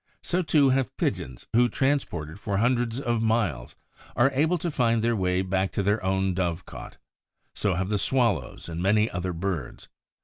So, 0.23 0.41
too, 0.41 0.69
have 0.69 0.97
Pigeons, 0.97 1.45
who, 1.53 1.69
transported 1.69 2.39
for 2.39 2.57
hundreds 2.57 2.99
of 2.99 3.21
miles, 3.21 3.75
are 4.15 4.31
able 4.33 4.57
to 4.57 4.71
find 4.71 5.03
their 5.03 5.15
way 5.15 5.43
back 5.43 5.71
to 5.73 5.83
their 5.83 6.03
own 6.03 6.33
dove 6.33 6.65
cot; 6.65 6.97
so 7.53 7.75
have 7.75 7.89
the 7.89 7.99
Swallows 7.99 8.67
and 8.67 8.81
many 8.81 9.11
other 9.11 9.31
birds. 9.31 9.89